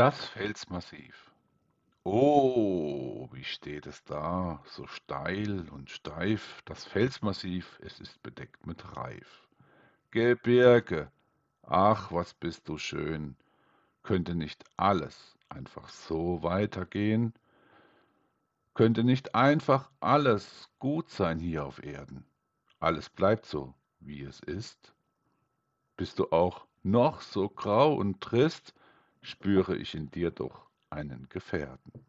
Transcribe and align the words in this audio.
Das 0.00 0.24
Felsmassiv. 0.24 1.30
Oh, 2.04 3.28
wie 3.32 3.44
steht 3.44 3.86
es 3.86 4.02
da, 4.04 4.62
so 4.64 4.86
steil 4.86 5.68
und 5.68 5.90
steif, 5.90 6.62
das 6.64 6.86
Felsmassiv, 6.86 7.78
es 7.82 8.00
ist 8.00 8.22
bedeckt 8.22 8.66
mit 8.66 8.96
Reif. 8.96 9.46
Gebirge, 10.10 11.12
ach, 11.62 12.10
was 12.12 12.32
bist 12.32 12.66
du 12.70 12.78
schön, 12.78 13.36
könnte 14.02 14.34
nicht 14.34 14.64
alles 14.78 15.36
einfach 15.50 15.90
so 15.90 16.42
weitergehen? 16.42 17.34
Könnte 18.72 19.04
nicht 19.04 19.34
einfach 19.34 19.90
alles 20.00 20.70
gut 20.78 21.10
sein 21.10 21.38
hier 21.38 21.66
auf 21.66 21.84
Erden? 21.84 22.24
Alles 22.78 23.10
bleibt 23.10 23.44
so, 23.44 23.74
wie 23.98 24.22
es 24.22 24.40
ist? 24.40 24.94
Bist 25.98 26.18
du 26.18 26.32
auch 26.32 26.64
noch 26.82 27.20
so 27.20 27.50
grau 27.50 27.92
und 27.92 28.22
trist, 28.22 28.72
spüre 29.22 29.76
ich 29.76 29.94
in 29.94 30.10
dir 30.10 30.30
doch 30.30 30.68
einen 30.90 31.28
Gefährten. 31.28 31.99